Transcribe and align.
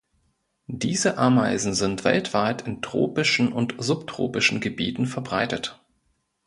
Diese 0.65 1.19
Ameisen 1.19 1.75
sind 1.75 2.03
weltweit 2.05 2.65
in 2.65 2.81
tropischen 2.81 3.53
und 3.53 3.75
subtropischen 3.77 4.59
Gebieten 4.59 5.05
verbreitet. 5.05 5.79